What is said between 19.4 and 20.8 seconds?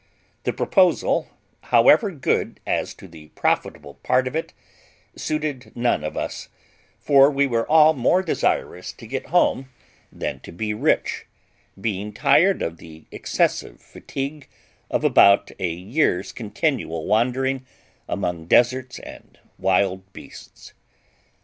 wild beasts.